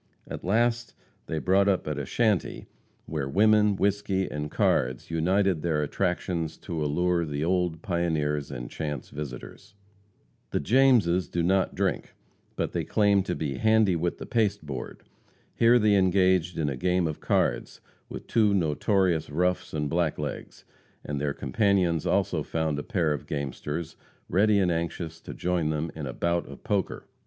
At 0.27 0.43
last 0.43 0.95
they 1.27 1.37
brought 1.37 1.67
up 1.67 1.87
at 1.87 1.99
a 1.99 2.07
shanty 2.07 2.65
where 3.05 3.29
women, 3.29 3.75
whisky 3.75 4.27
and 4.27 4.49
cards 4.49 5.11
united 5.11 5.61
their 5.61 5.83
attractions 5.83 6.57
to 6.61 6.83
allure 6.83 7.23
the 7.23 7.45
old 7.45 7.83
pioneers 7.83 8.49
and 8.49 8.67
chance 8.67 9.09
visitors. 9.11 9.75
The 10.49 10.59
Jameses 10.59 11.27
do 11.29 11.43
not 11.43 11.75
drink, 11.75 12.15
but 12.55 12.71
they 12.71 12.83
claim 12.83 13.21
to 13.21 13.35
be 13.35 13.57
"handy 13.57 13.95
with 13.95 14.17
the 14.17 14.25
pasteboard." 14.25 15.03
Here 15.53 15.77
they 15.77 15.93
engaged 15.93 16.57
in 16.57 16.67
a 16.67 16.75
game 16.75 17.05
of 17.05 17.19
cards 17.19 17.79
with 18.09 18.25
two 18.25 18.55
notorious 18.55 19.29
roughs 19.29 19.71
and 19.71 19.87
blacklegs; 19.87 20.63
and 21.05 21.21
their 21.21 21.35
companions 21.35 22.07
also 22.07 22.41
found 22.41 22.79
a 22.79 22.83
pair 22.83 23.13
of 23.13 23.27
gamesters, 23.27 23.97
ready 24.27 24.57
and 24.57 24.71
anxious 24.71 25.21
to 25.21 25.35
join 25.35 25.69
them 25.69 25.91
in 25.93 26.07
a 26.07 26.13
"bout 26.15 26.47
of 26.47 26.63
poker." 26.63 27.05